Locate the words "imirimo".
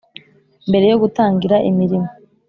1.69-2.09